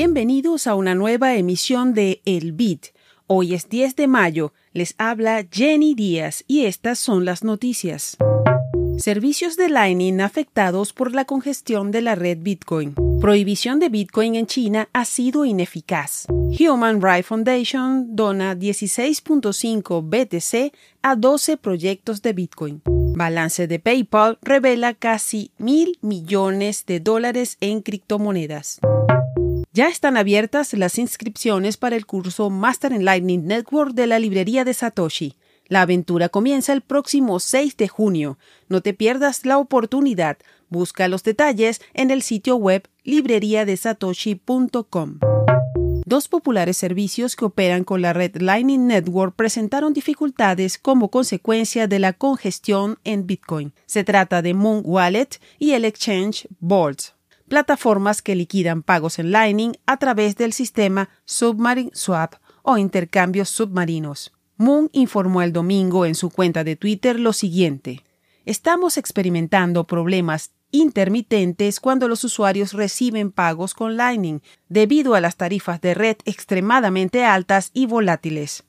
[0.00, 2.94] Bienvenidos a una nueva emisión de El Bit.
[3.26, 8.16] Hoy es 10 de mayo, les habla Jenny Díaz y estas son las noticias.
[8.98, 12.94] Servicios de Lightning afectados por la congestión de la red Bitcoin.
[13.20, 16.26] Prohibición de Bitcoin en China ha sido ineficaz.
[16.28, 20.72] Human Rights Foundation dona 16.5 BTC
[21.02, 22.82] a 12 proyectos de Bitcoin.
[22.86, 28.78] Balance de PayPal revela casi mil millones de dólares en criptomonedas.
[29.78, 34.64] Ya están abiertas las inscripciones para el curso Master en Lightning Network de la librería
[34.64, 35.36] de Satoshi.
[35.68, 38.38] La aventura comienza el próximo 6 de junio.
[38.68, 40.38] No te pierdas la oportunidad.
[40.68, 45.20] Busca los detalles en el sitio web libreriadesatoshi.com.
[46.04, 52.00] Dos populares servicios que operan con la red Lightning Network presentaron dificultades como consecuencia de
[52.00, 53.72] la congestión en Bitcoin.
[53.86, 57.16] Se trata de Moon Wallet y el exchange Bolt,
[57.48, 64.32] plataformas que liquidan pagos en Lightning a través del sistema Submarine Swap o intercambios submarinos.
[64.56, 68.04] Moon informó el domingo en su cuenta de Twitter lo siguiente.
[68.44, 75.80] Estamos experimentando problemas intermitentes cuando los usuarios reciben pagos con Lightning debido a las tarifas
[75.80, 78.64] de red extremadamente altas y volátiles.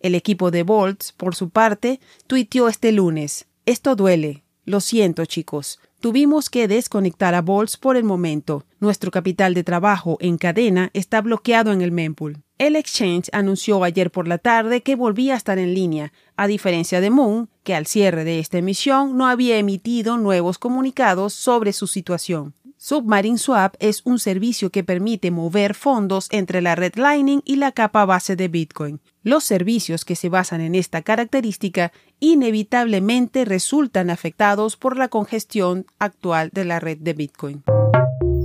[0.00, 3.46] El equipo de Volts, por su parte, tuiteó este lunes.
[3.66, 4.44] Esto duele.
[4.64, 5.80] Lo siento, chicos.
[6.00, 8.64] Tuvimos que desconectar a Volts por el momento.
[8.78, 12.38] Nuestro capital de trabajo en cadena está bloqueado en el mempool.
[12.56, 17.00] El exchange anunció ayer por la tarde que volvía a estar en línea, a diferencia
[17.00, 21.88] de Moon, que al cierre de esta emisión no había emitido nuevos comunicados sobre su
[21.88, 22.54] situación.
[22.80, 27.72] Submarine Swap es un servicio que permite mover fondos entre la red Lightning y la
[27.72, 29.00] capa base de Bitcoin.
[29.24, 31.90] Los servicios que se basan en esta característica
[32.20, 37.64] inevitablemente resultan afectados por la congestión actual de la red de Bitcoin.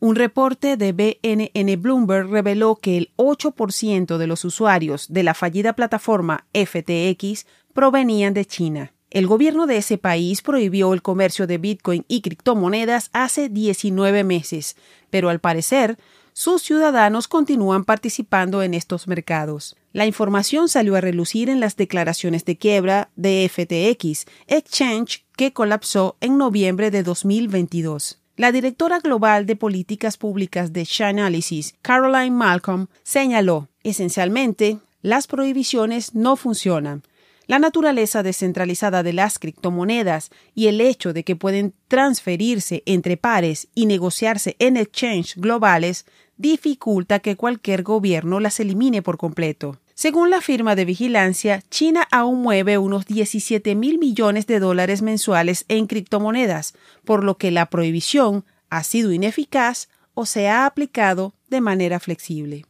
[0.00, 5.74] Un reporte de BNN Bloomberg reveló que el 8% de los usuarios de la fallida
[5.74, 8.92] plataforma FTX provenían de China.
[9.10, 14.76] El gobierno de ese país prohibió el comercio de Bitcoin y criptomonedas hace 19 meses,
[15.10, 15.96] pero al parecer
[16.32, 19.74] sus ciudadanos continúan participando en estos mercados.
[19.94, 26.16] La información salió a relucir en las declaraciones de quiebra de FTX, exchange que colapsó
[26.20, 28.20] en noviembre de 2022.
[28.36, 36.36] La directora global de políticas públicas de Chainalysis, Caroline Malcolm, señaló, esencialmente, las prohibiciones no
[36.36, 37.02] funcionan.
[37.46, 43.68] La naturaleza descentralizada de las criptomonedas y el hecho de que pueden transferirse entre pares
[43.74, 46.06] y negociarse en exchange globales
[46.36, 49.78] dificulta que cualquier gobierno las elimine por completo.
[49.94, 55.64] Según la firma de vigilancia, China aún mueve unos 17 mil millones de dólares mensuales
[55.68, 56.74] en criptomonedas,
[57.04, 62.66] por lo que la prohibición ha sido ineficaz o se ha aplicado de manera flexible.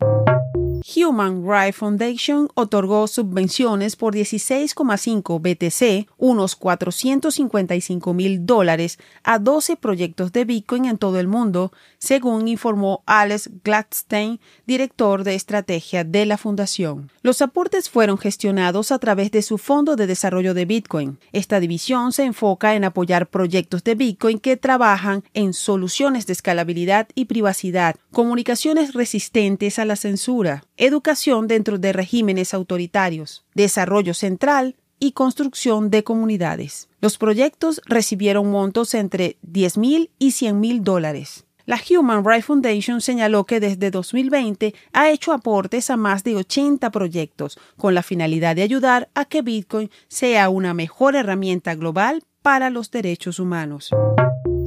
[0.84, 10.32] Human Rights Foundation otorgó subvenciones por 16,5 BTC, unos 455 mil dólares, a 12 proyectos
[10.32, 16.38] de Bitcoin en todo el mundo, según informó Alex Gladstein, director de estrategia de la
[16.38, 17.10] fundación.
[17.22, 21.18] Los aportes fueron gestionados a través de su Fondo de Desarrollo de Bitcoin.
[21.32, 27.08] Esta división se enfoca en apoyar proyectos de Bitcoin que trabajan en soluciones de escalabilidad
[27.14, 35.12] y privacidad, comunicaciones resistentes a la censura, educación dentro de regímenes autoritarios, desarrollo central y
[35.12, 36.88] construcción de comunidades.
[37.00, 41.44] Los proyectos recibieron montos entre 10 mil y 100 mil dólares.
[41.66, 46.90] La Human Rights Foundation señaló que desde 2020 ha hecho aportes a más de 80
[46.90, 52.70] proyectos con la finalidad de ayudar a que Bitcoin sea una mejor herramienta global para
[52.70, 53.90] los derechos humanos.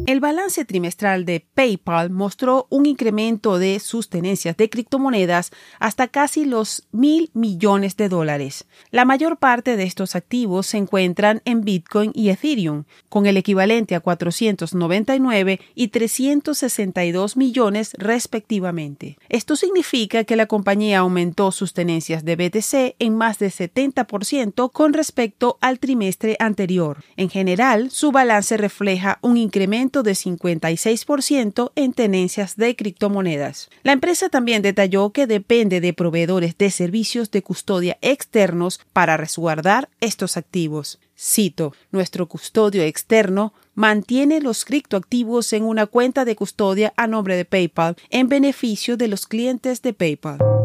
[0.10, 6.46] El balance trimestral de PayPal mostró un incremento de sus tenencias de criptomonedas hasta casi
[6.46, 8.66] los mil millones de dólares.
[8.90, 13.94] La mayor parte de estos activos se encuentran en Bitcoin y Ethereum, con el equivalente
[13.94, 19.20] a 499 y 362 millones respectivamente.
[19.30, 24.94] Esto significa que la compañía aumentó sus tenencias de BTC en más de 70% con
[24.94, 27.04] respecto al trimestre anterior.
[27.16, 33.70] En general, su balance refleja un incremento de 56% en tenencias de criptomonedas.
[33.84, 39.90] La empresa también detalló que depende de proveedores de servicios de custodia externos para resguardar
[40.02, 41.00] estos activos.
[41.18, 47.46] Cito, nuestro custodio externo mantiene los criptoactivos en una cuenta de custodia a nombre de
[47.46, 50.59] PayPal en beneficio de los clientes de PayPal.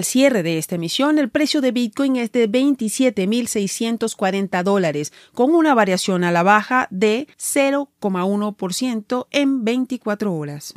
[0.00, 5.74] Al cierre de esta emisión, el precio de Bitcoin es de 27.640 dólares, con una
[5.74, 10.72] variación a la baja de 0,1% en 24 horas.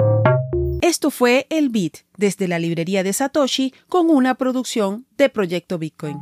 [0.82, 6.20] Esto fue el Bit desde la librería de Satoshi con una producción de Proyecto Bitcoin.